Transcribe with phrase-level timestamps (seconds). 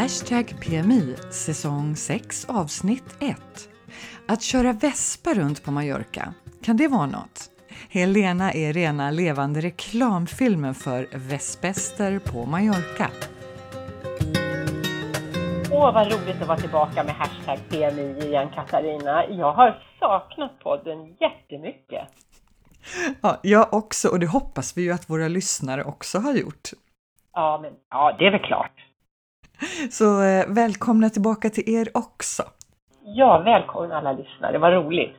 [0.00, 3.36] Hashtag PMI säsong 6 avsnitt 1.
[4.28, 6.34] Att köra vespa runt på Mallorca,
[6.64, 7.50] kan det vara något?
[7.90, 13.10] Helena är rena levande reklamfilmen för Vespäster på Mallorca.
[15.72, 19.24] Åh, vad roligt att vara tillbaka med hashtag PMI igen, Katarina.
[19.28, 22.08] Jag har saknat podden jättemycket.
[23.20, 26.68] Ja, jag också, och det hoppas vi ju att våra lyssnare också har gjort.
[27.32, 28.89] Ja, men ja, det är väl klart.
[29.90, 32.42] Så eh, välkomna tillbaka till er också.
[33.04, 35.16] Ja, välkomna alla lyssnare, vad roligt.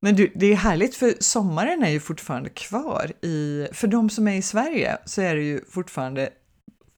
[0.00, 3.06] Men du, det är härligt för sommaren är ju fortfarande kvar.
[3.22, 6.28] I, för de som är i Sverige så är det ju fortfarande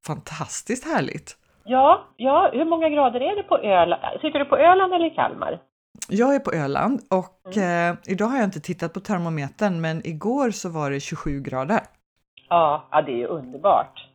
[0.06, 1.37] fantastiskt härligt.
[1.65, 4.21] Ja, ja, hur många grader är det på Öland?
[4.21, 5.60] Sitter du på Öland eller i Kalmar?
[6.09, 10.51] Jag är på Öland och eh, idag har jag inte tittat på termometern men igår
[10.51, 11.80] så var det 27 grader.
[12.48, 14.10] Ja, ja det är ju underbart.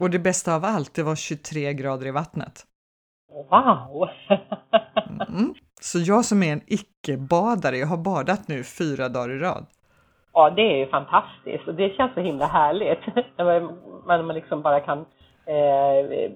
[0.00, 2.66] Och det bästa av allt, det var 23 grader i vattnet.
[3.50, 4.08] Wow!
[5.28, 5.54] Mm.
[5.80, 9.66] Så jag som är en icke-badare, jag har badat nu fyra dagar i rad.
[10.32, 12.98] Ja, det är ju fantastiskt och det känns så himla härligt.
[14.06, 14.98] när man liksom bara kan
[15.46, 16.30] eh,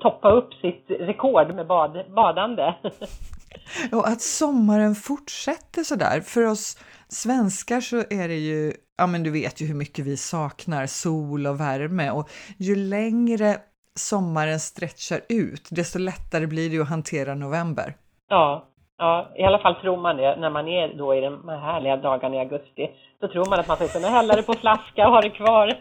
[0.00, 2.74] toppa upp sitt rekord med bad, badande.
[3.92, 6.20] Och att sommaren fortsätter sådär.
[6.20, 10.16] För oss svenskar så är det ju, ja men du vet ju hur mycket vi
[10.16, 13.56] saknar sol och värme och ju längre
[13.94, 17.94] sommaren stretchar ut, desto lättare blir det att hantera november.
[18.28, 18.68] Ja,
[18.98, 21.96] ja, i alla fall tror man det när man är då i de här härliga
[21.96, 22.88] dagarna i augusti.
[23.20, 25.66] Då tror man att man ska kunna hälla det på flaska och ha det kvar.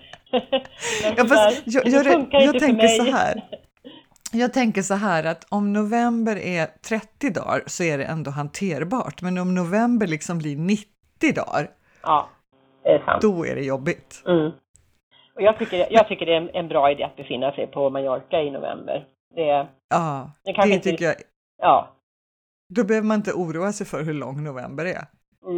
[1.04, 3.42] Men Ja, fast jag, jag, jag för tänker så här.
[4.32, 9.22] Jag tänker så här att om november är 30 dagar så är det ändå hanterbart.
[9.22, 10.86] Men om november liksom blir 90
[11.36, 11.70] dagar,
[12.04, 12.30] Ja,
[12.98, 13.22] är sant.
[13.22, 14.24] då är det jobbigt.
[14.28, 14.52] Mm.
[15.36, 17.90] Och jag, tycker, jag tycker det är en, en bra idé att befinna sig på
[17.90, 19.06] Mallorca i november.
[19.36, 21.16] Det, Ja, Det det inte- tycker jag.
[21.62, 21.88] ja,
[22.76, 25.04] Då behöver man inte oroa sig för hur lång november är.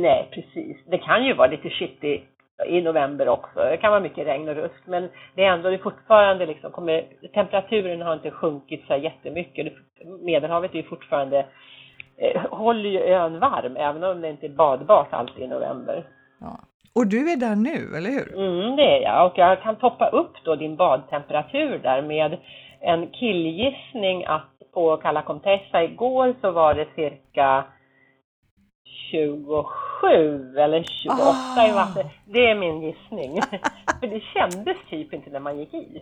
[0.04, 0.78] nej precis.
[0.88, 2.22] Det kan ju vara lite shitty
[2.68, 3.60] i november också.
[3.60, 6.72] Det kan vara mycket regn och rusk, men det är ändå det är fortfarande liksom,
[6.72, 9.74] kommer, temperaturen har inte sjunkit så här jättemycket.
[10.22, 11.46] Medelhavet är ju fortfarande,
[12.18, 16.08] eh, håller ju ön varm, även om det inte är badbart alltid i november.
[16.40, 16.60] Ja.
[17.00, 18.34] Och du är där nu, eller hur?
[18.36, 19.26] Mm, det är jag.
[19.26, 22.38] Och jag kan toppa upp då din badtemperatur där med
[22.82, 27.64] en killgissning att på Cala Contessa igår så var det cirka
[29.12, 31.18] 27 eller 28
[31.68, 31.76] i Ah.
[31.76, 32.08] vattnet.
[32.26, 33.42] Det är min gissning.
[34.00, 36.02] För det kändes typ inte när man gick i.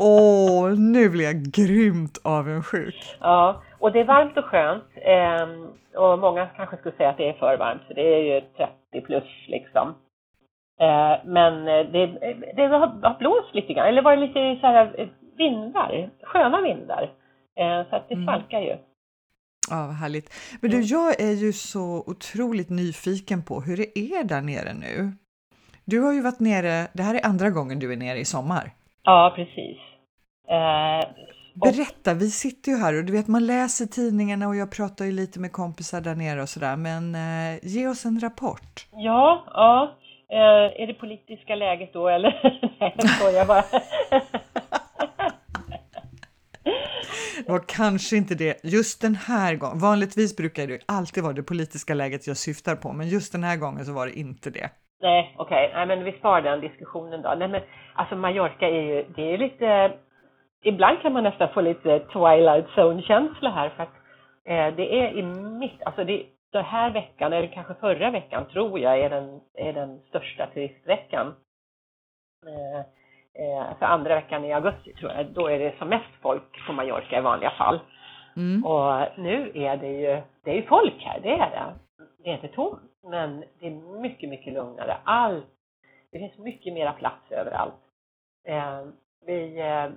[0.00, 2.94] Åh, nu blir jag grymt avundsjuk.
[3.20, 4.84] Ja, och det är varmt och skönt.
[4.96, 8.40] ehm, och många kanske skulle säga att det är för varmt, för det är ju
[8.40, 9.88] 30 plus liksom.
[10.80, 12.06] Eh, men eh, det,
[12.56, 17.10] det har, blåst lite grann, eller var det lite så här eh, vindar, sköna vindar.
[17.90, 18.26] Så att det Mm.
[18.26, 18.76] svalkar ju.
[19.70, 20.58] Ja, vad härligt.
[20.62, 25.12] Men du, jag är ju så otroligt nyfiken på hur det är där nere nu.
[25.84, 28.70] Du har ju varit nere, det här är andra gången du är nere i sommar.
[29.02, 29.78] Ja, precis.
[30.48, 31.00] Eh,
[31.54, 35.12] Berätta, vi sitter ju här och du vet man läser tidningarna och jag pratar ju
[35.12, 38.86] lite med kompisar där nere och sådär men eh, ge oss en rapport.
[38.92, 39.96] ja, ja.
[40.30, 42.40] Eh, är det politiska läget då eller?
[42.80, 43.64] Nej, jag skojar bara.
[47.46, 49.78] Det var kanske inte det just den här gången.
[49.78, 53.56] Vanligtvis brukar det alltid vara det politiska läget jag syftar på men just den här
[53.56, 54.70] gången så var det inte det.
[55.02, 55.70] Nej, okej.
[55.74, 57.34] Nej, men vi sparar den diskussionen då.
[57.38, 57.62] Nej, men
[57.94, 59.92] alltså Mallorca är ju, det är lite,
[60.64, 63.94] ibland kan man nästan få lite Twilight Zone-känsla här för att
[64.44, 68.78] eh, det är i mitt, alltså det, den här veckan, eller kanske förra veckan tror
[68.78, 71.34] jag, är den, är den största turistveckan.
[72.46, 72.80] Eh,
[73.44, 76.72] eh, för andra veckan i augusti tror jag, då är det som mest folk på
[76.72, 77.80] Mallorca i vanliga fall.
[78.36, 78.64] Mm.
[78.64, 81.74] Och nu är det ju, det är ju folk här, det är det.
[82.18, 84.96] Det är inte tomt, men det är mycket, mycket lugnare.
[85.04, 85.46] Allt,
[86.12, 87.74] det finns mycket mera plats överallt.
[88.46, 88.84] Eh,
[89.26, 89.90] vi, eh,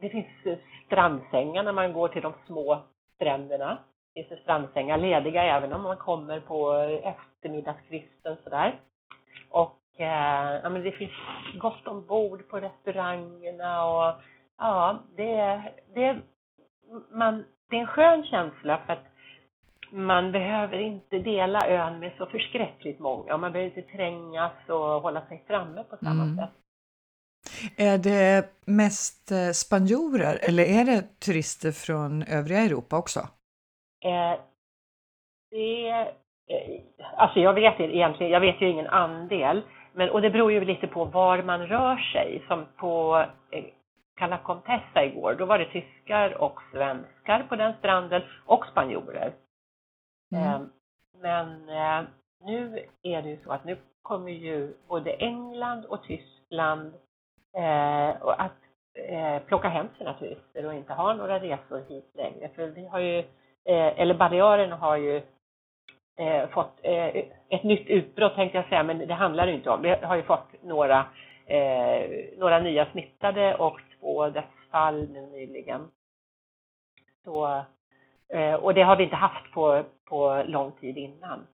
[0.00, 2.78] det finns strandsängar när man går till de små
[3.14, 3.78] stränderna.
[4.14, 6.72] Det finns strandsängar lediga även om man kommer på
[7.04, 8.78] eftermiddagskvisten sådär.
[9.50, 11.12] Och eh, ja, men det finns
[11.58, 14.14] gott om bord på restaurangerna och
[14.58, 15.62] ja, det,
[15.94, 16.18] det,
[17.10, 19.06] man, det är en skön känsla för att
[19.92, 23.36] man behöver inte dela ön med så förskräckligt många.
[23.36, 26.36] Man behöver inte trängas och hålla sig framme på samma Mm.
[26.36, 26.50] sätt.
[27.76, 33.20] Är det mest eh, spanjorer eller är det turister från övriga Europa också?
[34.04, 34.40] Eh,
[35.50, 36.06] det, eh,
[37.16, 39.62] alltså jag vet egentligen, jag vet ju ingen andel,
[39.92, 42.44] men, och det beror ju lite på var man rör sig.
[42.48, 43.64] Som på eh,
[44.16, 49.32] Cala Contessa igår, då var det tyskar och svenskar på den stranden och spanjorer.
[50.34, 50.44] Mm.
[50.44, 50.60] Eh,
[51.22, 52.08] men eh,
[52.44, 56.94] nu är det ju så att nu kommer ju både England och Tyskland
[57.56, 58.56] eh, att
[58.94, 62.48] eh, plocka hem sina turister och inte ha några resor hit längre.
[62.48, 63.18] För vi har ju,
[63.64, 65.22] eh, eller Balearerna har ju
[66.16, 67.06] eh, fått eh,
[67.48, 69.82] ett nytt utbrott tänkte jag säga, men det handlar det inte om.
[69.82, 71.06] Vi har ju fått några,
[71.46, 75.88] eh, några nya smittade och två dödsfall nu nyligen.
[77.24, 77.64] Så,
[78.28, 81.46] eh, och det har vi inte haft på, på lång tid innan.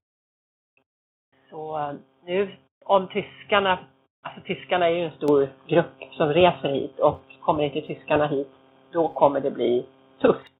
[1.49, 2.55] Så nu
[2.85, 3.79] om tyskarna,
[4.21, 8.47] alltså tyskarna är ju en stor grupp som reser hit och kommer inte tyskarna hit,
[8.91, 9.85] då kommer det bli
[10.21, 10.51] tufft.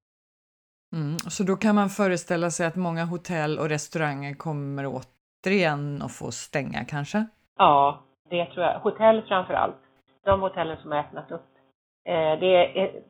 [0.95, 6.15] Mm, så då kan man föreställa sig att många hotell och restauranger kommer återigen att
[6.15, 7.25] få stänga kanske?
[7.57, 8.79] Ja, det tror jag.
[8.79, 9.75] Hotell framför allt.
[10.25, 11.45] De hotellen som har öppnat upp.
[12.05, 13.01] Eh, det, är,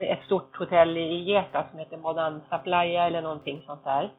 [0.00, 4.12] ett stort hotell i Geta som heter Modanza Playa eller någonting sånt där.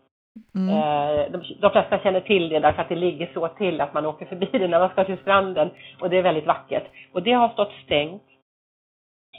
[0.56, 0.70] Mm.
[0.70, 4.06] Eh, de, de flesta känner till det därför att det ligger så till att man
[4.06, 5.70] åker förbi det när man ska till stranden
[6.02, 6.84] och det är väldigt vackert.
[7.12, 8.24] Och det har stått stängt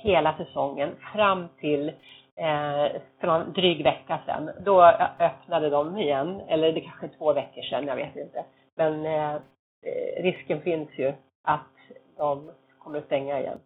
[0.03, 1.89] hela säsongen fram till
[2.37, 4.51] eh, för en dryg vecka sedan.
[4.65, 4.83] Då
[5.19, 8.45] öppnade de igen, eller det kanske är två veckor sedan, jag vet inte.
[8.77, 11.13] Men eh, eh, risken finns ju
[11.45, 11.75] att
[12.17, 13.59] de kommer att stänga igen.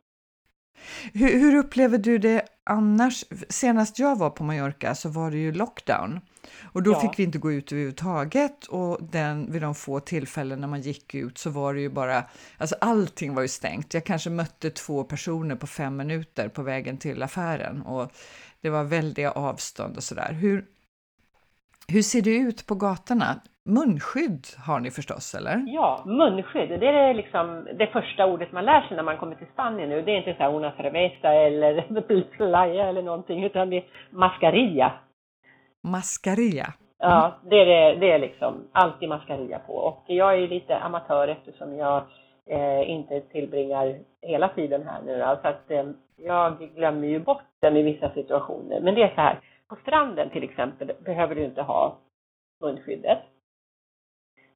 [1.14, 3.24] Hur, hur, upplever du det annars?
[3.48, 6.20] Senast jag var på Mallorca så var det ju lockdown
[6.72, 7.00] och då ja.
[7.00, 11.14] fick vi inte gå ut överhuvudtaget och den, vid de få tillfällen när man gick
[11.14, 12.24] ut så var det ju bara,
[12.58, 13.94] alltså allting var ju stängt.
[13.94, 18.12] Jag kanske mötte två personer på fem minuter på vägen till affären och
[18.60, 20.32] det var väldiga avstånd och sådär.
[20.32, 20.64] Hur,
[21.88, 23.40] hur ser det ut på gatorna?
[23.64, 25.64] Munskydd har ni förstås, eller?
[25.66, 26.80] Ja, munskydd.
[26.80, 30.02] Det är liksom det första ordet man lär sig när man kommer till Spanien nu.
[30.02, 34.92] Det är inte så här una cerveza eller playa eller någonting, utan det är mascarilla.
[35.82, 36.64] Mascarilla?
[36.64, 36.76] Mm.
[36.98, 39.72] Ja, det är, det, det är liksom alltid mascarilla på.
[39.72, 42.02] Och jag är lite amatör eftersom jag
[42.46, 45.22] eh, inte tillbringar hela tiden här nu.
[45.22, 45.84] Alltså att eh,
[46.16, 48.80] jag glömmer ju bort den i vissa situationer.
[48.80, 51.98] Men det är så här, på stranden till exempel behöver du inte ha
[52.60, 53.18] munskyddet.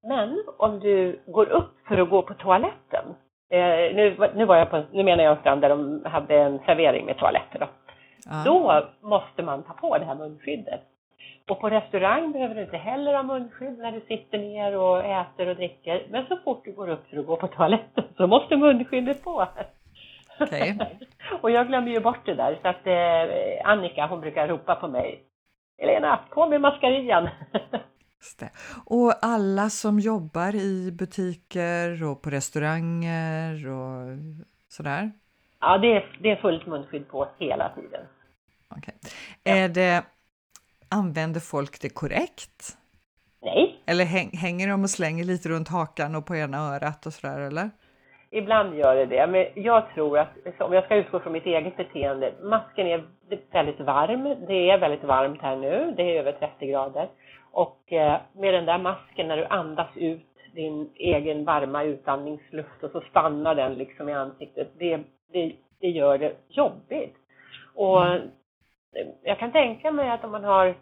[0.02, 3.05] Men om du går upp för att gå på toaletten.
[3.50, 6.58] Eh, nu, nu, var jag på, nu menar jag en strand där de hade en
[6.58, 7.67] servering med toaletter då.
[8.31, 8.44] Ah.
[8.44, 10.81] Då måste man ta på det här munskyddet.
[11.49, 15.49] Och på restaurang behöver du inte heller ha munskydd när du sitter ner och äter
[15.49, 16.06] och dricker.
[16.11, 19.49] Men så fort du går upp för att gå på toaletten så måste munskyddet på.
[20.40, 20.78] Okay.
[21.40, 24.88] och jag glömmer ju bort det där så att eh, Annika hon brukar ropa på
[24.88, 25.23] mig.
[25.78, 27.28] Elena, på med maskarian!
[28.87, 34.19] Och alla som jobbar i butiker och på restauranger och
[34.69, 35.12] sådär?
[35.61, 38.06] Ja, det är, det är fullt munskydd på hela tiden.
[38.70, 38.94] Okay.
[39.43, 39.52] Ja.
[39.52, 40.05] Är det,
[40.91, 42.77] använder folk det korrekt?
[43.43, 43.83] Nej.
[43.87, 47.41] Eller häng, hänger de och slänger lite runt hakan och på ena örat och sådär
[47.41, 47.71] eller?
[48.31, 50.29] Ibland gör det det, men jag tror att
[50.61, 53.05] om jag ska utgå från mitt eget beteende, masken är
[53.53, 54.47] väldigt varm.
[54.47, 57.09] Det är väldigt varmt här nu, det är över 30 grader.
[57.50, 62.90] Och eh, med den där masken när du andas ut din egen varma utandningsluft och
[62.90, 64.97] så stannar den liksom i ansiktet, det,
[65.33, 67.14] det, det gör det jobbigt.
[67.75, 68.05] Och.
[69.23, 70.75] Jag kan tänka mig att om man har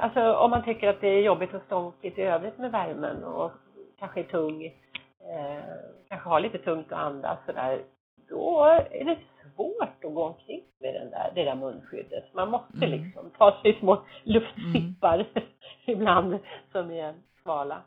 [0.00, 3.52] Alltså om man tycker att det är jobbigt och stånkigt i övrigt med värmen och
[3.98, 5.62] kanske är tung, eh,
[6.08, 7.82] kanske har lite tungt att andas sådär,
[8.28, 9.18] då är det
[9.54, 12.34] svårt att gå omkring med den där, det där munskyddet.
[12.34, 12.90] Man måste mm.
[12.90, 15.48] liksom ta sig små luftsippar mm.
[15.86, 16.38] ibland
[16.72, 17.82] som är svala.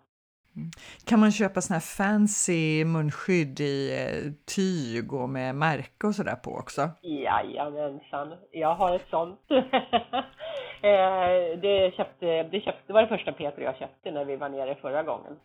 [0.55, 0.69] Mm.
[1.05, 6.35] Kan man köpa såna här fancy munskydd i eh, tyg och med märke och sådär
[6.35, 6.81] på också?
[7.01, 9.39] Jajamensan, jag har ett sånt.
[10.83, 14.35] Eh, det, köpte, det, köpte, det var det första Peter och jag köpte när vi
[14.35, 15.39] var nere förra gången.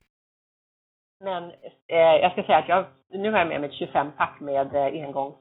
[1.21, 1.45] Men
[1.89, 5.05] eh, jag ska säga att jag, nu har jag med mig ett 25-pack med eh,
[5.05, 5.37] engångs,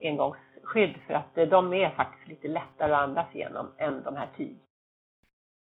[0.00, 4.28] engångsskydd för att eh, de är faktiskt lite lättare att andas igenom än de här
[4.36, 4.56] tyg.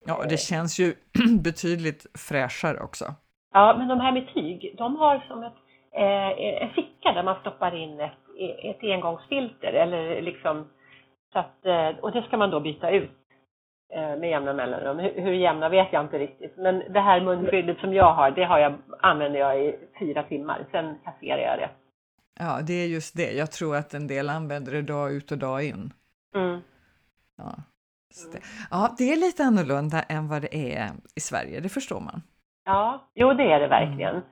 [0.07, 0.93] Ja, det känns ju
[1.43, 3.05] betydligt fräschare också.
[3.53, 5.53] Ja, men de här med tyg, de har som ett,
[5.91, 8.23] eh, en ficka där man stoppar in ett,
[8.63, 10.67] ett engångsfilter eller liksom
[11.33, 13.27] så att, eh, och det ska man då byta ut
[13.93, 14.99] Eh, med jämna mellanrum.
[14.99, 16.57] Hur, hur jämna vet jag inte riktigt.
[16.57, 20.67] Men det här munskyddet som jag har, det har jag, använder jag i fyra timmar.
[20.71, 21.69] Sen kasserar jag det.
[22.39, 23.31] Ja, det är just det.
[23.31, 25.93] Jag tror att en del använder det dag ut och dag in.
[26.35, 26.61] Mm.
[28.25, 28.31] Ja.
[28.31, 28.39] Det.
[28.71, 32.21] ja, det är lite annorlunda än vad det är i Sverige, det förstår man.
[32.65, 34.15] Ja, jo det är det verkligen.
[34.15, 34.24] Mm.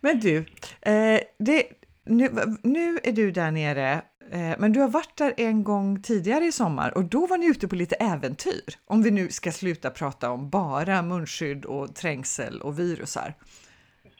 [0.00, 0.38] Men du,
[0.82, 1.62] eh, det,
[2.04, 2.28] nu,
[2.62, 3.92] nu är du där nere,
[4.32, 7.46] eh, men du har varit där en gång tidigare i sommar och då var ni
[7.46, 8.74] ute på lite äventyr.
[8.86, 13.34] Om vi nu ska sluta prata om bara munskydd och trängsel och virusar.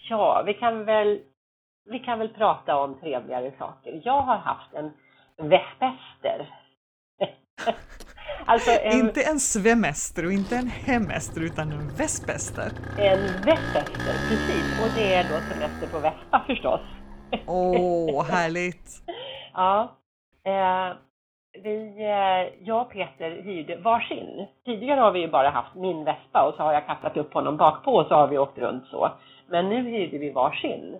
[0.09, 1.21] Ja, vi kan väl,
[1.90, 4.00] vi kan väl prata om trevligare saker.
[4.04, 4.92] Jag har haft en
[5.49, 6.49] vespäster.
[8.47, 12.71] alltså en, inte en svemester och inte en hemester utan en vespäster.
[12.99, 14.81] En vespäster, precis.
[14.83, 16.81] Och det är då semester på Vespa förstås.
[17.47, 19.03] Åh, oh, härligt!
[19.55, 19.97] ja.
[20.45, 20.97] Eh,
[21.63, 24.47] vi, eh, jag och Peter hyrde varsin.
[24.65, 27.57] Tidigare har vi ju bara haft min Vespa och så har jag kastat upp honom
[27.57, 29.11] bakpå och så har vi åkt runt så.
[29.49, 30.99] Men nu hyrde vi varsin.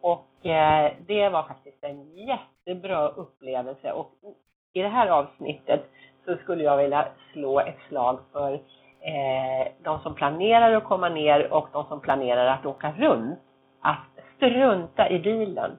[0.00, 4.10] Och eh, det var faktiskt en jättebra upplevelse och
[4.72, 5.90] i det här avsnittet
[6.24, 11.52] så skulle jag vilja slå ett slag för eh, de som planerar att komma ner
[11.52, 13.38] och de som planerar att åka runt.
[13.80, 15.70] Att strunta i bilen.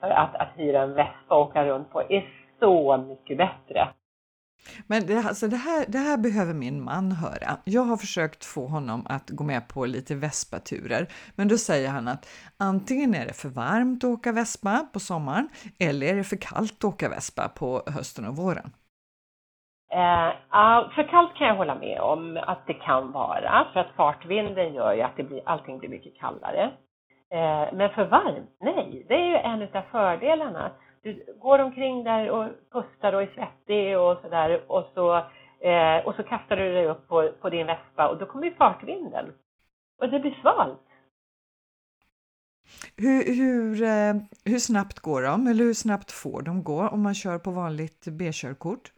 [0.00, 2.28] För att, att hyra en Vespa och åka runt på är
[2.60, 3.88] så mycket bättre.
[4.86, 7.56] Men det, alltså det, här, det här behöver min man höra.
[7.64, 12.08] Jag har försökt få honom att gå med på lite Vespa-turer, men då säger han
[12.08, 15.48] att antingen är det för varmt att åka Vespa på sommaren
[15.78, 18.70] eller är det för kallt att åka Vespa på hösten och våren.
[19.96, 20.32] Eh,
[20.94, 24.94] för kallt kan jag hålla med om att det kan vara, för att fartvinden gör
[24.94, 26.64] ju att det blir, allting blir mycket kallare.
[27.30, 30.70] Eh, men för varmt, nej, det är ju en av fördelarna
[31.02, 35.16] du går omkring där och pustar och är svettig och sådär och så,
[35.60, 38.54] eh, och så kastar du dig upp på, på din vespa och då kommer ju
[38.54, 39.32] fartvinden.
[39.98, 40.82] Och det blir svalt.
[42.96, 47.14] Hur, hur, eh, hur snabbt går de eller hur snabbt får de gå om man
[47.14, 48.95] kör på vanligt B-körkort?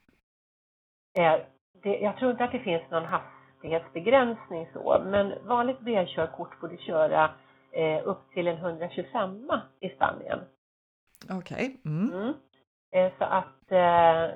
[1.19, 1.41] Eh,
[1.83, 6.77] det, jag tror inte att det finns någon hastighetsbegränsning så, men vanligt B-körkort får du
[6.77, 7.31] köra
[7.73, 10.39] eh, upp till en 125 i Spanien.
[11.31, 11.37] Okej.
[11.39, 11.77] Okay.
[11.85, 12.13] Mm.
[12.13, 12.35] Mm.
[12.93, 14.35] Eh, så att eh,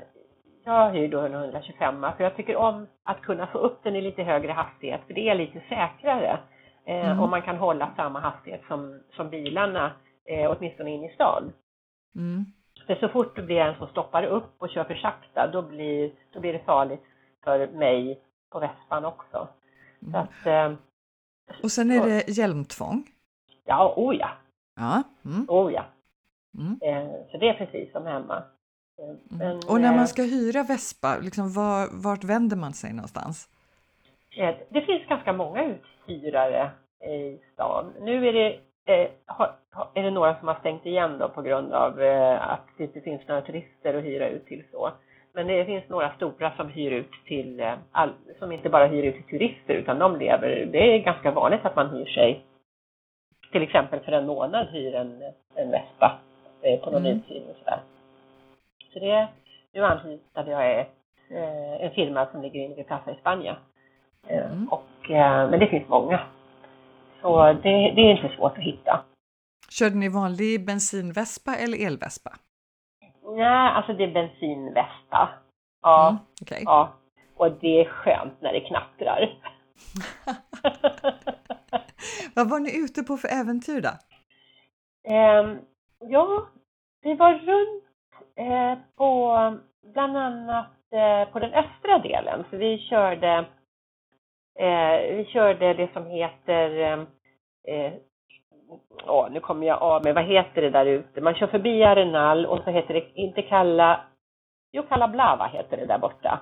[0.64, 4.00] jag hyr då en 125 för jag tycker om att kunna få upp den i
[4.00, 6.38] lite högre hastighet för det är lite säkrare.
[6.86, 7.20] Eh, mm.
[7.20, 9.92] Om man kan hålla samma hastighet som, som bilarna,
[10.48, 11.52] åtminstone in i stan.
[12.86, 16.12] För så fort det blir en som stoppar upp och kör för sakta, då blir,
[16.32, 17.02] då blir det farligt
[17.44, 18.20] för mig
[18.50, 19.48] på Vespan också.
[20.02, 20.14] Mm.
[20.14, 20.78] Att,
[21.62, 23.04] och sen är det hjälmtvång?
[23.64, 24.30] Ja, oh ja.
[24.76, 25.02] Ja.
[25.24, 25.46] Mm.
[25.48, 25.84] Oh ja.
[26.58, 26.78] Mm.
[26.82, 28.42] Eh, så det är precis som hemma.
[28.98, 29.18] Eh, mm.
[29.30, 33.48] Men, och när man eh, ska hyra Vespa, liksom var, vart vänder man sig någonstans?
[34.68, 36.70] Det finns ganska många uthyrare
[37.00, 37.92] i stan.
[38.00, 41.92] Nu är det, är det några som har stängt igen då på grund av
[42.40, 44.90] att det inte finns några turister att hyra ut till så.
[45.32, 47.74] Men det finns några stora som hyr ut till,
[48.38, 51.76] som inte bara hyr ut till turister utan de lever, det är ganska vanligt att
[51.76, 52.44] man hyr sig,
[53.52, 55.22] till exempel för en månad hyr en,
[55.54, 56.18] en Vespa
[56.62, 57.18] eh, på någon mm.
[57.18, 57.80] uthyrning och sådär.
[58.92, 59.28] Så det,
[59.72, 60.94] nu anlitade jag ett,
[61.30, 63.56] eh, en firma som ligger inne vid Plaza i Spanien.
[64.26, 64.68] Eh, mm.
[64.68, 66.20] Och, eh, men det finns många.
[67.22, 69.04] Så det, det är inte svårt att hitta.
[69.70, 72.30] Körde ni vanlig bensinvespa eller elvespa?
[73.36, 75.28] Nej, alltså det är bensinvespa.
[75.82, 76.62] Ja, mm, okay.
[76.64, 76.92] ja.
[77.36, 79.38] Och det är skönt när det knattrar.
[82.34, 83.90] Vad var ni ute på för äventyr då?
[85.14, 85.60] Um,
[86.08, 86.46] Ja,
[87.02, 87.84] vi var runt
[88.36, 89.36] eh, på
[89.92, 92.44] bland annat eh, på den östra delen.
[92.50, 93.44] Så vi körde,
[94.58, 96.98] eh, vi körde det som heter
[97.68, 97.92] eh,
[99.06, 100.12] Åh, nu kommer jag av mig.
[100.12, 101.20] Vad heter det där ute?
[101.20, 104.04] Man kör förbi Arenal och så heter det inte Kalla...
[104.72, 106.40] Jo, Kalla Blava heter det där borta.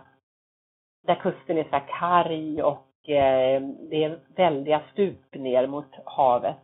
[1.07, 6.57] Där kusten är så här karg och eh, det är väldiga stup ner mot havet.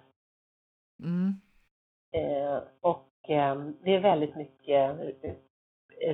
[1.03, 1.41] Mm.
[2.13, 4.97] Eh, och eh, det är väldigt mycket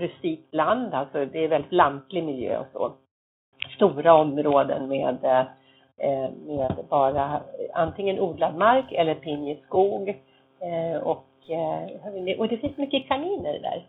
[0.01, 2.97] rustikt land, alltså det är väldigt lantlig miljö och så.
[3.83, 5.25] Stora områden med,
[5.97, 10.23] eh, med bara antingen odlad mark eller pinjeskog.
[11.03, 11.27] Och,
[12.39, 13.87] och det finns mycket kaniner där.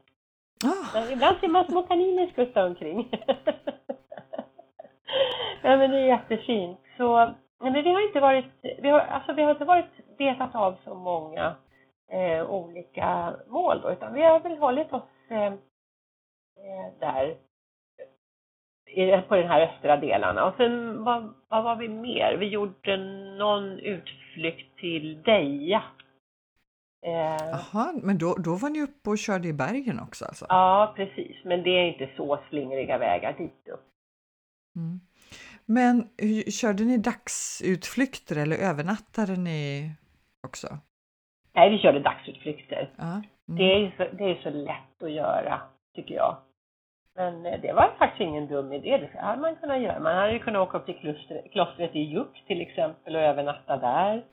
[0.64, 1.12] Oh.
[1.14, 3.10] Ibland ser man små kaniner skutta omkring.
[5.62, 6.80] ja, men det är jättefint.
[6.98, 8.46] Så, men vi har inte varit,
[8.82, 11.56] vi har, alltså vi har inte varit betat av så många
[12.12, 15.54] eh, olika mål då, utan vi har väl hållit oss eh, eh
[17.00, 17.36] där
[19.28, 20.46] på den här östra delarna.
[20.46, 22.38] Och sen vad, vad var vi mer?
[22.40, 22.98] Vi gjorde
[23.38, 25.84] någon utflykt till Deja.
[27.02, 30.46] Jaha, eh, men då, då var ni uppe och körde i bergen också alltså?
[30.50, 31.36] Ja, precis.
[31.44, 33.88] Men det är inte så slingriga vägar dit upp.
[34.76, 35.00] Mm.
[35.66, 36.08] Men
[36.52, 39.92] körde ni dagsutflykter eller övernattade ni
[40.48, 40.68] också?
[41.56, 42.90] Nej, vi körde dagsutflykter.
[42.96, 43.12] Ja.
[43.14, 43.24] Mm.
[43.46, 45.62] Det är ju så, det är så lätt att göra,
[45.96, 46.38] tycker jag.
[47.16, 48.98] Men eh, det var faktiskt ingen dum idé.
[48.98, 50.00] Det hade man kunnat göra.
[50.00, 53.78] Man hade ju kunnat åka upp till klostret, klostret i Juk till exempel och övernatta
[53.78, 54.24] där.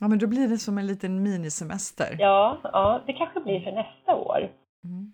[0.00, 2.16] ja, men då blir det som en liten minisemester.
[2.18, 4.48] Ja, ja, det kanske blir för nästa år.
[4.84, 5.12] Mm.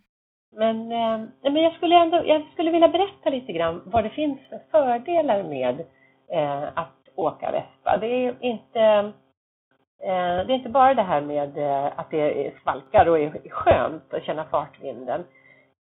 [0.57, 4.39] Men, eh, men jag skulle ändå jag skulle vilja berätta lite grann vad det finns
[4.49, 5.81] för fördelar med
[6.29, 7.97] eh, att åka Vespa.
[8.01, 8.81] Det är inte
[10.03, 11.59] eh, det är inte bara det här med
[11.97, 15.25] att det är svalkar och är skönt att känna fartvinden.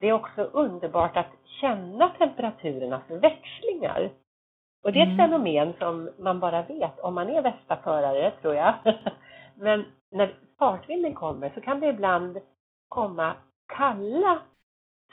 [0.03, 1.31] Det är också underbart att
[1.61, 4.11] känna temperaturernas växlingar.
[4.85, 5.31] Och det är ett Mm.
[5.31, 8.75] fenomen som man bara vet om man är Vespa-förare, tror jag.
[9.55, 12.39] Men när fartvinden kommer så kan det ibland
[12.89, 13.33] komma
[13.77, 14.39] kalla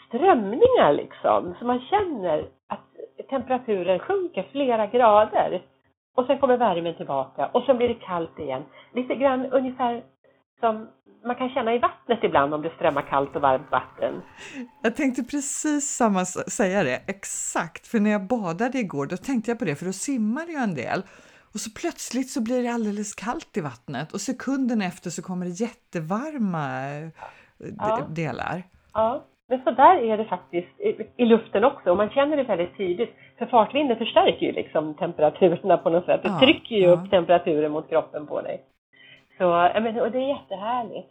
[0.08, 1.55] strömningar liksom.
[1.60, 5.62] Så man känner att temperaturen sjunker flera grader.
[6.15, 8.63] Och sen kommer värmen tillbaka och sen blir det kallt igen.
[8.93, 10.03] Lite grann ungefär
[10.59, 10.87] som
[11.25, 14.21] man kan känna i vattnet ibland om det strömmar kallt och varmt vatten.
[14.83, 17.87] Jag tänkte precis samma säga det, exakt.
[17.87, 20.75] För när jag badade igår, då tänkte jag på det, för då simmar jag en
[20.75, 21.01] del.
[21.53, 25.45] Och så plötsligt så blir det alldeles kallt i vattnet och sekunden efter så kommer
[25.45, 27.09] det jättevarma eh,
[27.77, 28.07] Ja.
[28.09, 28.63] delar.
[28.93, 32.43] Ja, men så där är det faktiskt i, i luften också och man känner det
[32.43, 33.15] väldigt tydligt.
[33.37, 36.23] För fartvinden förstärker ju liksom temperaturerna på något sätt.
[36.23, 36.91] Det Ja, trycker ju ja.
[36.91, 38.61] upp temperaturen mot kroppen på dig.
[39.39, 41.10] Så, jag och det är jättehärligt.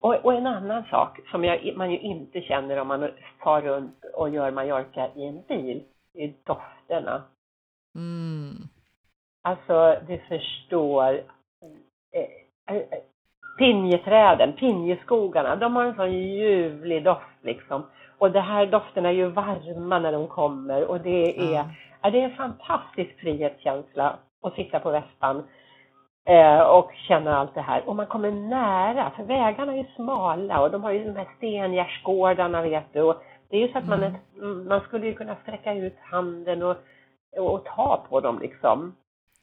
[0.00, 3.10] Och, och en annan sak som jag, man ju inte känner om man
[3.42, 7.22] far runt och gör Mallorca i en bil, det är dofterna.
[7.94, 8.54] Mm.
[9.42, 11.20] Alltså, du förstår.
[12.12, 12.82] Eh, eh,
[13.58, 17.86] pinjeträden, pinjeskogarna, de har en sån ljuvlig doft liksom.
[18.18, 21.64] Och de här dofterna är ju varma när de kommer och det är,
[22.02, 25.44] ja, det är en fantastisk frihetskänsla att sitta på vespan
[26.26, 27.88] eh, och känna allt det här.
[27.88, 31.28] Och man kommer nära, för vägarna är ju smala och de har ju de här
[31.36, 33.02] stengärdsgårdarna vet du.
[33.02, 34.14] Och det är ju så att man, Mm.
[34.42, 36.76] mm, man skulle ju kunna sträcka ut handen och,
[37.36, 38.96] och, och ta på dem liksom.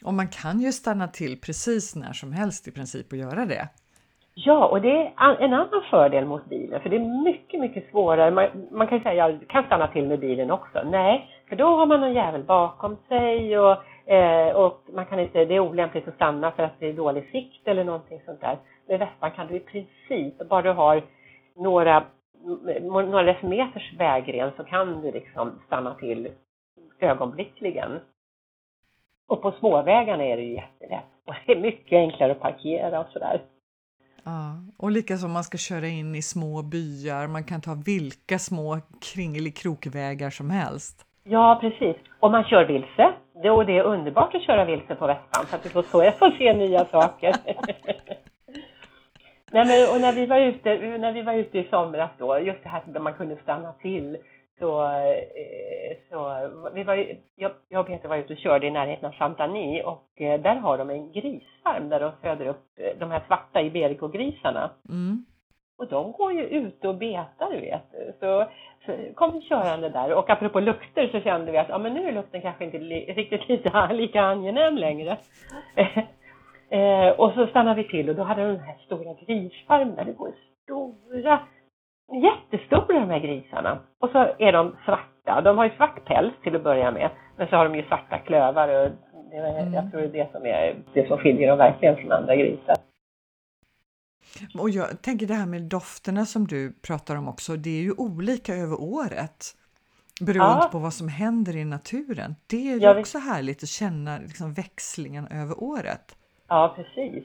[0.06, 3.70] Och man kan ju stanna till precis när som helst i princip och göra det.
[4.36, 8.32] Ja, och det är en annan fördel mot bilen, för det är mycket, mycket svårare.
[8.32, 10.84] Man, man kan ju säga, jag kan stanna till med bilen också.
[10.86, 15.46] Nej, för då har man någon jävel bakom sig och, eh, och man kan inte,
[15.46, 18.58] det är olämpligt att stanna för att det är dålig sikt eller någonting sånt där.
[18.88, 21.04] Med vespan kan du i princip, bara du har
[21.56, 22.04] några,
[22.82, 26.30] några decimeters vägren så kan du liksom stanna till
[27.00, 28.00] ögonblickligen.
[29.28, 31.04] Och på småvägarna är det ju jättelätt.
[31.26, 33.42] Och det är mycket enklare att parkera och sådär.
[34.24, 38.40] Ja, och likaså om man ska köra in i små byar, man kan ta vilka
[38.40, 41.06] små kringelikrokvägar som helst.
[41.24, 41.96] Ja, precis.
[42.20, 43.14] Och man kör vilse.
[43.44, 46.12] Det, och det är underbart att köra vilse på västan, för att du får, så,
[46.12, 47.36] får se nya saker.
[49.52, 52.64] Nej, men, och när vi, var ute, när vi var ute i somras då, just
[52.64, 54.18] det här där man kunde stanna till,
[54.60, 58.72] så, eh, så vi var, ju- jag, jag och Peter var ute och körde i
[58.72, 63.00] närheten av Santani och eh, där har de en grisfarm där de föder upp eh,
[63.00, 64.70] de här svarta Iberico-grisarna.
[64.90, 65.26] Mm.
[65.84, 67.84] Och de går ju ute och betar, du vet.
[68.20, 68.46] Så,
[68.86, 70.14] så kom vi körande där.
[70.14, 73.14] Och apropå lukter så kände vi att ja, men nu är lukten kanske inte li,
[73.14, 75.18] riktigt lika, lika angenäm längre.
[76.70, 80.06] eh, och så stannade vi till och då hade de den här stora grisfarmen där
[80.06, 80.32] det går
[80.64, 81.40] stora,
[82.24, 83.78] jättestora de här grisarna.
[84.02, 85.42] Och så är de svarta.
[85.42, 87.10] De har ju svart päls till att börja med.
[87.38, 88.90] Men så har de ju svarta klövar och
[89.32, 89.74] det, Mm.
[89.74, 92.76] jag tror det är det som, är, det som skiljer dem verkligen från andra grisar.
[94.54, 97.92] Och jag tänker det här med dofterna som du pratar om också, det är ju
[97.92, 99.56] olika över året.
[100.22, 100.70] Beroende Ja.
[100.72, 102.36] på vad som händer i naturen.
[102.48, 106.16] Det är ju också härligt att känna liksom växlingen över året.
[106.48, 107.24] Ja, precis.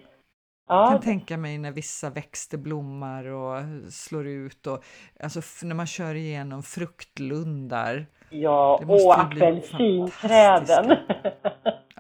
[0.69, 4.85] Jag Ja, kan tänka mig när vissa växter blommar och slår ut och
[5.21, 8.07] alltså när man kör igenom fruktlundar.
[8.31, 10.97] Ja, och apelsinträden.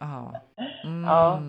[0.01, 0.41] Ja.
[0.85, 1.05] Mm.
[1.05, 1.43] Ja.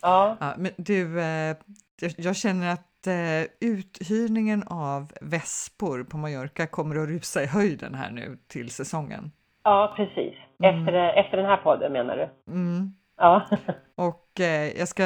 [0.00, 1.56] ja, Ja, men du, eh,
[2.00, 7.94] jag- jag känner att eh, uthyrningen av vespor på Mallorca kommer att rusa i höjden
[7.94, 9.32] här nu till säsongen.
[9.64, 10.34] ja, precis.
[10.62, 10.78] Mm.
[10.80, 12.52] Efter, efter den här podden menar du?
[12.52, 12.92] Mm.
[13.16, 13.46] Ja,
[13.96, 15.02] Och eh, jag, ska,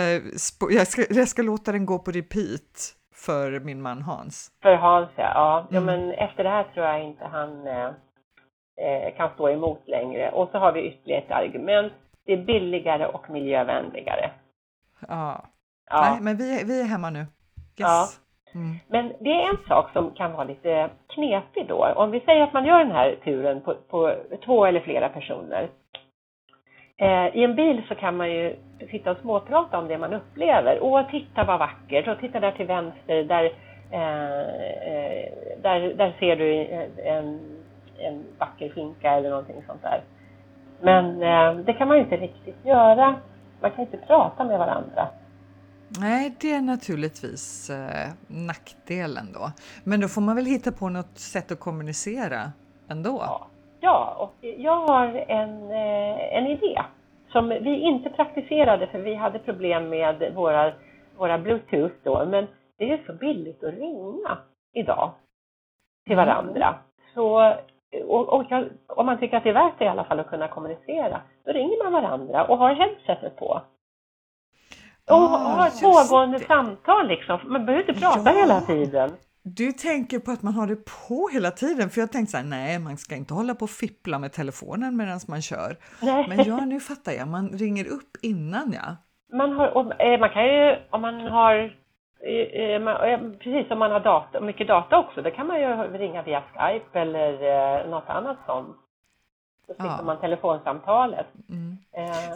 [0.70, 4.48] jag, ska, jag ska låta den gå på repeat för min man Hans.
[4.62, 5.22] för Hans ja.
[5.34, 5.66] ja.
[5.70, 5.84] ja Mm.
[6.00, 7.86] men efter det här tror jag inte han eh,
[8.86, 10.30] eh, kan stå emot längre.
[10.30, 11.92] Och så har vi ytterligare ett argument.
[12.26, 14.30] Det är billigare och miljövänligare.
[15.08, 15.44] Ja.
[15.90, 16.00] Ja.
[16.10, 17.26] Nej, men vi, vi är hemma nu.
[17.80, 18.08] Ja.
[18.54, 18.76] Mm.
[18.88, 21.86] Men det är en sak som kan vara lite knepig då.
[21.96, 24.14] Om vi säger att man gör den här turen på, på
[24.44, 25.68] två eller flera personer.
[26.96, 28.56] Eh, I en bil så kan man ju
[28.90, 30.78] sitta och småprata om det man upplever.
[30.80, 32.08] Åh, titta vad vackert!
[32.08, 33.44] Och titta där till vänster, där,
[33.90, 34.40] eh,
[34.92, 36.64] eh där, där ser du
[37.04, 37.40] en,
[37.98, 40.00] en vacker skinka eller någonting sånt där.
[40.80, 43.14] Men eh, det kan man ju inte riktigt göra.
[43.60, 45.08] Man kan inte prata med varandra.
[45.98, 49.52] Nej, det är naturligtvis eh, nackdelen då.
[49.84, 52.52] Men då får man väl hitta på något sätt att kommunicera
[52.90, 53.22] ändå?
[53.26, 53.46] Ja,
[53.80, 56.82] ja och jag har en, eh, en idé
[57.32, 60.72] som vi inte praktiserade för vi hade problem med våra,
[61.16, 62.26] våra bluetooth då.
[62.26, 62.46] Men
[62.78, 64.38] det är så billigt att ringa
[64.74, 65.10] idag
[66.06, 66.26] till mm.
[66.26, 66.74] varandra.
[67.14, 67.54] Så,
[68.06, 68.46] och, och,
[68.88, 71.52] om man tycker att det är värt det i alla fall att kunna kommunicera, då
[71.52, 73.62] ringer man varandra och har headsetet på.
[75.06, 76.44] Och ah, ett pågående det.
[76.44, 77.40] samtal liksom.
[77.44, 78.40] Man behöver inte prata ja.
[78.40, 79.10] hela tiden.
[79.42, 80.76] Du tänker på att man har det
[81.08, 83.70] på hela tiden, för jag tänkte så här, nej, man ska inte hålla på och
[83.70, 85.76] fippla med telefonen medan man kör.
[86.02, 86.26] Nej.
[86.28, 88.96] Men ja, nu fattar jag, man ringer upp innan ja.
[89.32, 91.54] Man, har, och, eh, man kan ju, om man har,
[92.26, 92.96] eh, eh, man,
[93.38, 95.66] precis om man har data, mycket data också, då kan man ju
[95.98, 98.76] ringa via Skype eller något annat sånt.
[99.70, 100.04] Så slipper ja.
[100.04, 101.26] man telefonsamtalet.
[101.48, 101.76] Mm.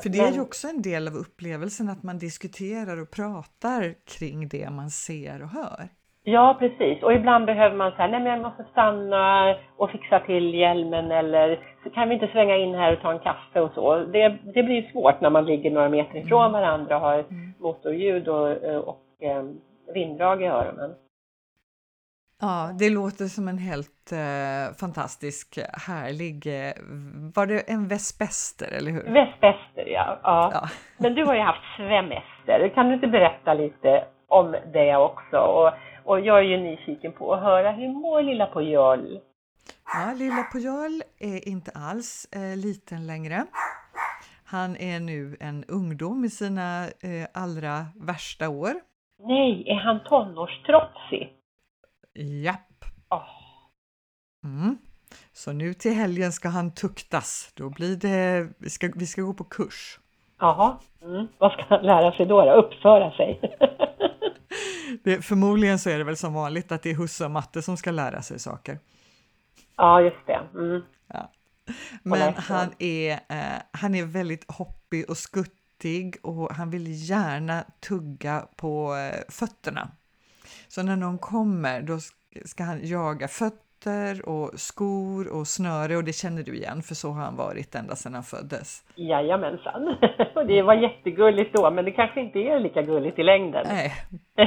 [0.02, 3.94] För det Men, är ju också en del av upplevelsen att man diskuterar och pratar
[4.18, 5.88] kring det man ser och hör.
[6.24, 7.02] Ja, precis.
[7.02, 11.60] Och ibland behöver man säga, nej men jag måste stanna och fixa till hjälmen eller
[11.94, 13.96] kan vi inte svänga in här och ta en kaffe och så.
[13.96, 16.52] Det, det blir svårt när man ligger några meter ifrån mm.
[16.52, 17.54] varandra och har mm.
[17.58, 19.44] motorljud och, och, och eh,
[19.94, 20.90] vinddrag i öronen.
[22.40, 26.46] Ja, det låter som en helt eh, fantastisk, härlig...
[26.46, 26.72] Eh,
[27.34, 29.02] var det en vespäster, eller hur?
[29.02, 30.20] Vespäster, ja.
[30.22, 30.50] ja.
[30.54, 30.68] ja.
[30.98, 32.72] Men du har ju haft svemester.
[32.74, 35.36] Kan du inte berätta lite om det också?
[35.36, 35.72] Och
[36.04, 39.20] och jag är ju nyfiken på att höra, hur mår lilla Pujol?
[39.94, 43.44] Ja, lilla Pujol är inte alls eh, liten längre.
[44.46, 48.74] Han är nu en ungdom i sina eh, allra värsta år.
[49.18, 51.32] Nej, är han tonårstrotsig?
[52.14, 52.84] Japp.
[53.10, 53.28] Oh.
[54.44, 54.78] Mm.
[55.32, 57.52] Så nu till helgen ska han tuktas.
[57.54, 59.98] Då blir det, vi ska, vi ska gå på kurs.
[60.38, 61.26] Jaha, mm.
[61.38, 62.44] vad ska han lära sig då?
[62.44, 62.52] då?
[62.52, 63.40] Uppföra sig?
[65.04, 67.76] det, förmodligen så är det väl som vanligt att det är husse och matte som
[67.76, 68.78] ska lära sig saker.
[69.76, 70.40] Ja, just det.
[70.54, 70.82] Mm.
[71.08, 71.30] Ja.
[72.02, 78.48] Men han är, eh, han är väldigt hoppig och skuttig och han vill gärna tugga
[78.56, 79.88] på eh, fötterna.
[80.68, 81.98] Så när någon kommer då
[82.44, 87.10] ska han jaga fötter och skor och snöre och det känner du igen för så
[87.10, 88.84] har han varit ända sedan han föddes.
[88.94, 89.88] Jajamensan,
[90.34, 93.66] och det var jättegulligt då men det kanske inte är lika gulligt i längden.
[93.68, 93.92] Nej,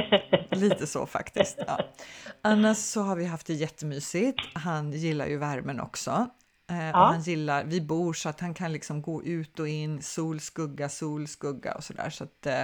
[0.50, 1.58] lite så faktiskt.
[1.66, 1.78] Ja.
[2.42, 4.38] Annars så har vi haft det jättemysigt.
[4.54, 6.26] Han gillar ju värmen också.
[6.70, 7.00] Eh, ja.
[7.00, 10.40] och han gillar, vi bor så att han kan liksom gå ut och in, sol,
[10.40, 12.10] skugga, sol, skugga och sådär.
[12.10, 12.62] Så att eh,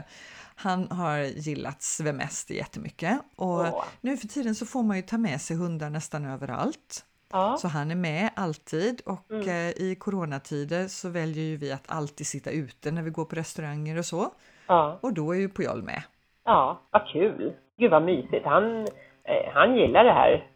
[0.57, 3.21] han har gillat svemester jättemycket.
[3.37, 3.85] Och Åh.
[4.01, 7.05] nu för tiden så får man ju ta med sig hundar nästan överallt.
[7.33, 7.57] Ja.
[7.57, 9.49] Så han är med alltid och mm.
[9.49, 13.37] eh, i coronatider så väljer ju vi att alltid sitta ute när vi går på
[13.37, 14.31] restauranger och så.
[14.67, 14.99] Ja.
[15.03, 16.03] Och då är ju Pujol med.
[16.45, 17.53] Ja, vad kul!
[17.79, 18.45] Gud vad mysigt!
[18.45, 18.81] Han,
[19.25, 20.54] eh, han gillar det här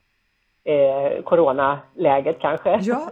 [0.69, 2.79] eh, coronaläget kanske.
[2.83, 3.11] Ja,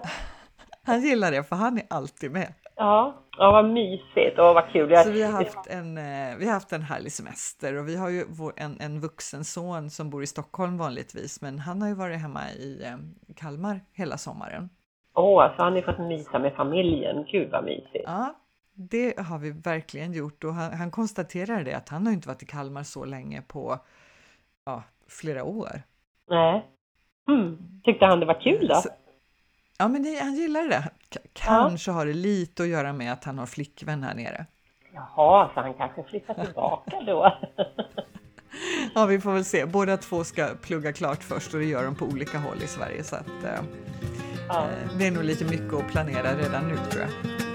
[0.84, 2.52] han gillar det för han är alltid med.
[2.76, 4.96] Ja, ja vad mysigt och vad kul.
[4.96, 8.08] Så vi har haft en, eh, vi har haft en härlig semester och vi har
[8.08, 11.94] ju vår, en, en vuxen son som bor i Stockholm vanligtvis, men han har ju
[11.94, 12.96] varit hemma i eh,
[13.36, 14.68] Kalmar hela sommaren.
[15.14, 17.24] Åh, oh, så han har fått mysa med familjen.
[17.24, 18.04] Gud vad mysigt.
[18.04, 18.34] Ja,
[18.74, 22.42] det har vi verkligen gjort och han, han konstaterar det att han har inte varit
[22.42, 23.78] i Kalmar så länge på
[24.64, 25.82] ja, flera år.
[26.28, 26.64] Nej.
[27.28, 27.58] Mm.
[27.84, 28.74] Tyckte han det var kul då?
[28.74, 28.88] Så,
[29.78, 30.90] ja, men det, han gillar det.
[31.14, 31.94] K kanske ja.
[31.94, 34.46] har det lite att göra med att han har flickvän här nere.
[34.94, 37.32] Jaha, så han kanske flyttar tillbaka då?
[38.94, 39.66] ja, vi får väl se.
[39.66, 43.04] Båda två ska plugga klart först och det gör de på olika håll i Sverige
[43.04, 43.60] så att eh,
[44.48, 44.62] ja.
[44.62, 47.45] eh, det är nog lite mycket att planera redan nu tror jag.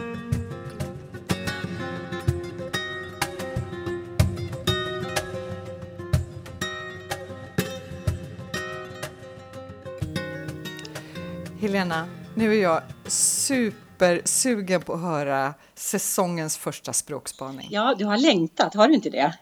[11.72, 17.68] Helena, nu är jag supersugen på att höra säsongens första språkspaning.
[17.72, 19.38] Ja, du har längtat, har du inte det?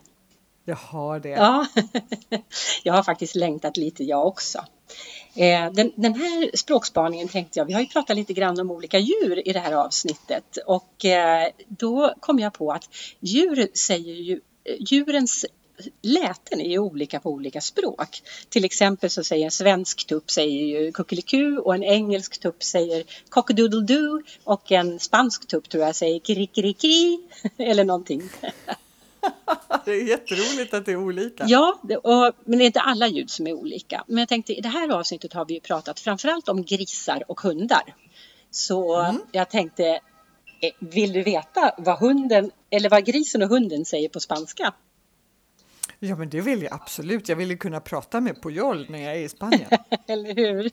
[0.65, 1.29] Jag har det.
[1.29, 1.65] Ja,
[2.83, 4.65] jag har faktiskt längtat lite jag också.
[5.35, 8.99] Eh, den, den, här språkspaningen tänkte jag, vi har ju pratat lite grann om olika
[8.99, 12.89] djur i det här avsnittet och eh, då kom jag på att
[13.19, 14.39] djur säger ju,
[14.79, 15.45] djurens
[16.01, 18.21] läten är ju olika på olika språk.
[18.49, 23.03] Till exempel så säger en svensk tupp säger ju kuckeliku och en engelsk tupp säger
[23.29, 27.19] cockadoodle-doo och en spansk tupp tror jag säger kirikiriki
[27.57, 28.29] eller någonting.
[29.85, 31.45] det är jätteroligt att det är olika.
[31.47, 34.03] Ja, och, men det är inte alla ljud som är olika.
[34.07, 37.41] Men jag tänkte i det här avsnittet har vi ju pratat framförallt om grisar och
[37.41, 37.95] hundar.
[38.51, 39.21] Så mm.
[39.31, 39.85] jag tänkte,
[40.61, 44.73] eh, vill du veta vad hunden eller vad grisen och hunden säger på spanska?
[45.99, 47.29] Ja, men det vill jag absolut.
[47.29, 49.69] Jag vill ju kunna prata med Pujol när jag är i Spanien.
[50.07, 50.71] Eller hur?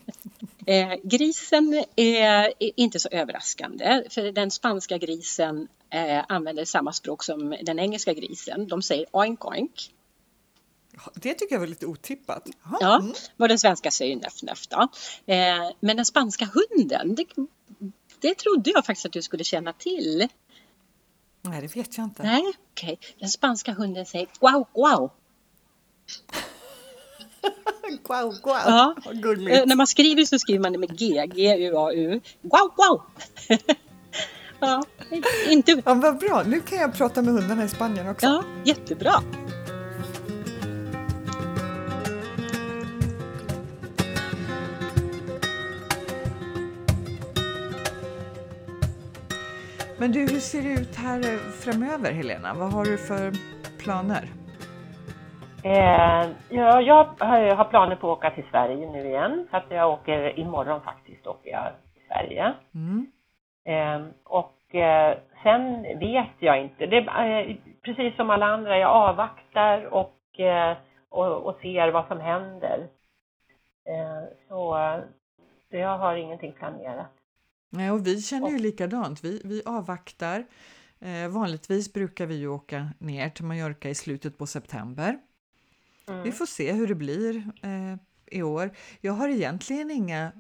[0.66, 7.56] Eh, grisen är inte så överraskande, för den spanska grisen eh, använder samma språk som
[7.62, 8.68] den engelska grisen.
[8.68, 9.90] De säger oink oink.
[11.14, 12.48] Det tycker jag var lite otippat.
[12.64, 12.78] Aha.
[12.80, 13.14] Ja, mm.
[13.36, 14.88] vad den svenska säger nöff nöff då.
[15.32, 17.26] Eh, men den spanska hunden, det,
[18.20, 20.28] det trodde jag faktiskt att du skulle känna till.
[21.50, 22.22] Nej, det vet jag inte.
[22.22, 22.98] Nej, okej.
[23.00, 23.14] Okay.
[23.18, 25.11] Den spanska hunden säger wow, wow.
[28.04, 28.61] Guau, guau.
[28.66, 28.94] Ja.
[29.66, 32.20] När man skriver så skriver man det med G, G-U-A-U.
[32.42, 33.02] Guau, guau.
[34.61, 34.85] ja,
[35.48, 35.82] inte...
[35.85, 38.26] ja, vad bra, nu kan jag prata med hundarna i Spanien också.
[38.26, 39.22] Ja, jättebra.
[50.06, 51.20] Men du, hur ser det ut här
[51.64, 52.54] framöver, Helena?
[52.54, 53.32] Vad har du för
[53.82, 54.24] planer?
[55.64, 57.04] Eh, ja, jag
[57.56, 59.48] har planer på att åka till Sverige nu igen.
[59.50, 62.54] Så att jag åker imorgon faktiskt, åker jag till Sverige.
[62.74, 63.06] Mm.
[63.64, 66.86] Eh, och eh, sen vet jag inte.
[66.86, 70.76] Det, eh, precis som alla andra, jag avvaktar och, eh,
[71.08, 72.88] och, och ser vad som händer.
[73.86, 74.78] Eh, så,
[75.70, 77.15] så jag har ingenting planerat.
[77.76, 79.24] Nej, och vi känner ju likadant.
[79.24, 80.46] Vi, vi avvaktar.
[81.00, 85.18] Eh, vanligtvis brukar vi ju åka ner till Mallorca i slutet på september.
[86.08, 86.22] Mm.
[86.22, 88.70] Vi får se hur det blir eh, i år.
[89.00, 90.32] Jag har egentligen inga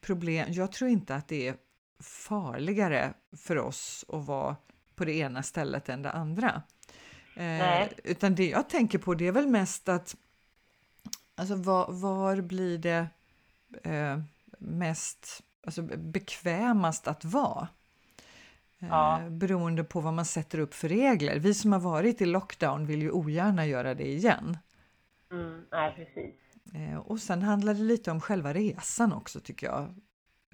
[0.00, 0.46] problem.
[0.52, 1.56] Jag tror inte att det är
[2.00, 4.56] farligare för oss att vara
[4.94, 6.62] på det ena stället än det andra.
[7.36, 10.16] Eh, utan det jag tänker på det är väl mest att
[11.34, 13.06] alltså var, var blir det
[13.82, 14.20] eh,
[14.58, 17.68] mest alltså, bekvämast att vara?
[18.78, 19.20] Eh, ja.
[19.30, 21.38] beroende på vad man sätter upp för regler.
[21.38, 24.58] Vi som har varit i lockdown vill ju ogärna göra det igen.
[25.32, 26.34] Mm, nej, precis.
[26.74, 29.82] Eh, och sen handlar det lite om själva resan också tycker jag.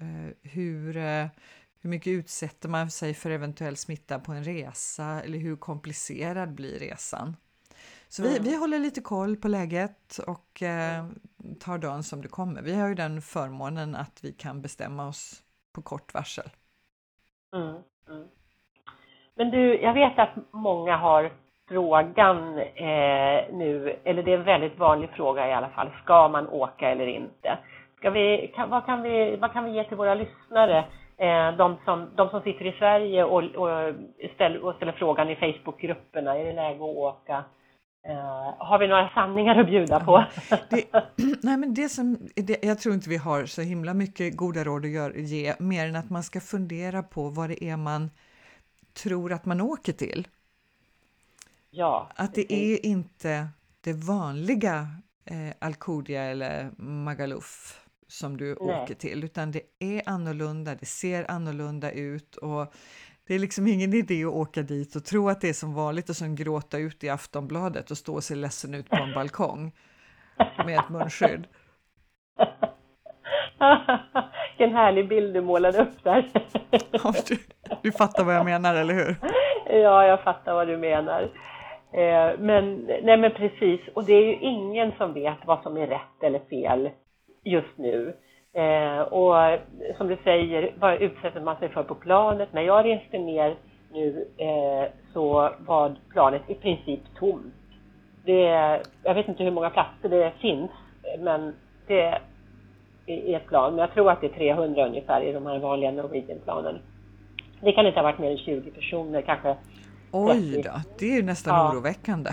[0.01, 1.27] Eh, hur, eh,
[1.81, 6.79] hur mycket utsätter man sig för eventuell smitta på en resa eller hur komplicerad blir
[6.79, 7.35] resan?
[8.09, 8.43] Så vi, mm.
[8.43, 11.05] vi håller lite koll på läget och eh,
[11.59, 12.61] tar dagen som det kommer.
[12.61, 15.43] Vi har ju den förmånen att vi kan bestämma oss
[15.75, 16.49] på kort varsel.
[17.55, 17.75] Mm,
[18.09, 18.27] mm.
[19.35, 21.31] Men du, jag vet att många har
[21.67, 26.47] frågan eh, nu, eller det är en väldigt vanlig fråga i alla fall, ska man
[26.47, 27.57] åka eller inte?
[27.97, 30.77] Ska vi, kan, vad, kan vi, vad kan vi ge till våra lyssnare,
[31.17, 33.93] eh, de, som, de som sitter i Sverige och, och,
[34.35, 37.43] ställer, och ställer frågan i Facebookgrupperna, är det läge att åka?
[38.07, 40.25] Uh, har vi några sanningar att bjuda på?
[40.69, 40.85] det,
[41.43, 44.85] nej men det som, det, jag tror inte vi har så himla mycket goda råd
[44.85, 48.09] att gör, ge, mer än att man ska fundera på vad det är man
[48.93, 50.27] tror att man åker till.
[51.71, 53.47] Ja, att det är inte
[53.81, 54.87] det vanliga
[55.25, 58.55] eh, Alcudia eller Magaluf som du Nej.
[58.55, 62.73] åker till, utan det är annorlunda, det ser annorlunda ut och
[63.29, 66.09] det är liksom ingen idé att åka dit och tro att det är som vanligt
[66.09, 69.71] och sen gråta ut i Aftonbladet och stå och se ledsen ut på en balkong
[70.65, 71.47] med ett munskydd.
[74.57, 76.29] Vilken härlig bild du målade upp där.
[76.91, 77.37] ja, du,
[77.81, 79.15] du fattar vad jag menar, eller hur?
[79.65, 81.21] Ja, jag fattar vad du menar.
[81.93, 85.87] Eh, men, nej men precis, och det är ju ingen som vet vad som är
[85.87, 86.89] rätt eller fel
[87.43, 88.15] just nu.
[88.53, 89.59] Eh, och
[89.97, 92.53] som du säger, vad utsätter man sig för på planet?
[92.53, 93.55] När jag reste ner
[93.91, 97.53] nu eh, så var planet i princip tomt.
[98.25, 98.41] Det,
[99.03, 100.71] jag vet inte hur många platser det finns,
[101.19, 101.55] men
[101.87, 102.01] det
[103.05, 103.71] är ett plan.
[103.71, 106.79] Men jag tror att det är 300 ungefär i de här vanliga Norwegian-planen.
[107.61, 109.55] Det kan inte ha varit mer än 20 personer, kanske
[110.11, 111.71] Oj då, det är ju nästan ja.
[111.71, 112.29] oroväckande.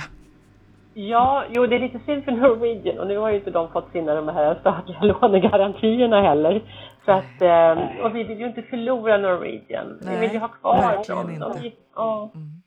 [0.99, 3.93] Ja, jo det är lite synd för Norwegian och nu har ju inte de fått
[3.93, 6.63] sina de här statliga lånegarantierna heller.
[7.05, 9.99] Så att, eh, och vi vill ju inte förlora Norwegian.
[10.03, 11.57] Nej, vi vill ju ha kvar verkligen dem.
[11.57, 11.73] inte.
[11.95, 12.33] Ja.
[12.35, 12.63] Mm.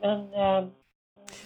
[0.00, 0.68] Men, eh,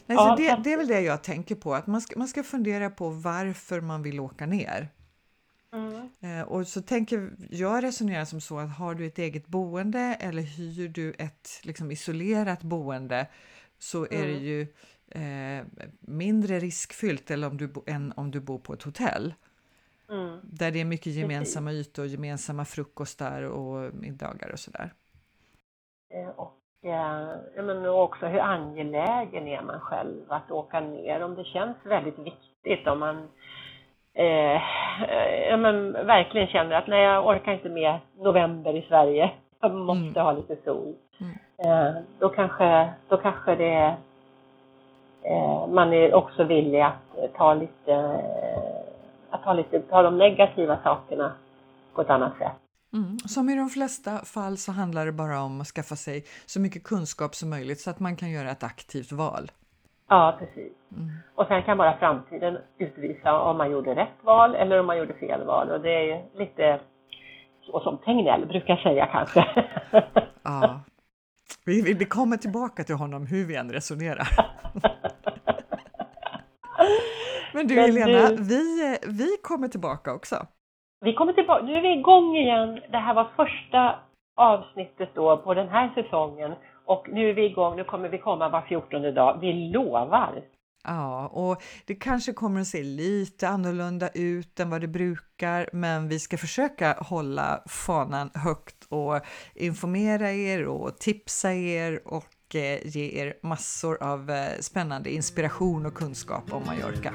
[0.06, 2.42] Nej, så det, det är väl det jag tänker på, att man ska, man ska
[2.42, 4.88] fundera på varför man vill åka ner.
[5.72, 6.40] Mm.
[6.40, 10.42] Eh, och så tänker jag resonerar som så att har du ett eget boende eller
[10.42, 13.26] hyr du ett liksom, isolerat boende
[13.78, 14.26] så är mm.
[14.26, 14.66] det ju
[15.14, 15.64] eh,
[16.00, 19.34] mindre riskfyllt eller om du, än om du bor på ett hotell.
[20.10, 20.40] Mm.
[20.42, 21.88] Där det är mycket gemensamma Precis.
[21.88, 24.92] ytor, gemensamma frukostar och middagar och sådär.
[26.14, 31.22] Eh, och ja, men också hur angelägen är man själv att åka ner?
[31.22, 33.28] Om det känns väldigt viktigt, om man
[34.14, 34.60] eh,
[35.48, 40.20] ja, men verkligen känner att nej, jag orkar inte med november i Sverige, jag måste
[40.20, 40.24] mm.
[40.24, 40.94] ha lite sol.
[41.20, 41.34] Mm.
[41.64, 43.94] Eh, då, kanske, då kanske det eh,
[45.68, 48.22] man är också villig att ta lite
[49.32, 51.32] att ta, lite, ta de negativa sakerna
[51.94, 52.52] på ett annat sätt.
[52.92, 53.18] Mm.
[53.18, 56.84] Som i de flesta fall så handlar det bara om att skaffa sig så mycket
[56.84, 59.50] kunskap som möjligt så att man kan göra ett aktivt val.
[60.08, 60.72] Ja, precis.
[60.96, 61.10] Mm.
[61.34, 65.14] Och sen kan bara framtiden utvisa om man gjorde rätt val eller om man gjorde
[65.14, 65.70] fel val.
[65.70, 66.80] Och det är lite
[67.66, 69.46] så som Tegnell brukar säga kanske.
[70.42, 70.80] Ja.
[71.64, 74.28] Vi, vi kommer tillbaka till honom hur vi än resonerar.
[77.54, 78.36] Men du Helena, du...
[78.36, 80.46] Vi, vi kommer tillbaka också.
[81.04, 82.80] Vi kommer tillbaka, nu är vi igång igen.
[82.90, 83.98] Det här var första
[84.36, 86.52] avsnittet då på den här säsongen
[86.84, 90.42] och nu är vi igång, nu kommer vi komma var fjortonde dag, vi lovar!
[90.84, 96.08] Ja, och det kanske kommer att se lite annorlunda ut än vad det brukar, men
[96.08, 99.20] vi ska försöka hålla fanan högt och
[99.54, 105.94] informera er och tipsa er och eh, ge er massor av eh, spännande inspiration och
[105.94, 107.14] kunskap om Mallorca.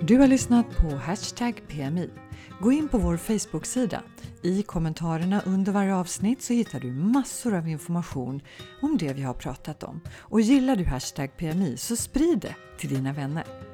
[0.00, 2.27] Du har lyssnat på Hashtag PMI.
[2.60, 4.02] Gå in på vår Facebook-sida.
[4.42, 8.40] I kommentarerna under varje avsnitt så hittar du massor av information
[8.82, 10.00] om det vi har pratat om.
[10.18, 13.67] Och gillar du Hashtag PMI så sprid det till dina vänner.